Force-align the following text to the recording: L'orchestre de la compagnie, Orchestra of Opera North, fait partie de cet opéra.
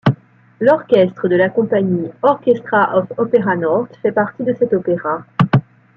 L'orchestre 0.59 1.27
de 1.27 1.35
la 1.35 1.49
compagnie, 1.49 2.09
Orchestra 2.23 2.97
of 2.97 3.05
Opera 3.19 3.55
North, 3.55 3.95
fait 4.01 4.11
partie 4.11 4.43
de 4.43 4.55
cet 4.57 4.73
opéra. 4.73 5.23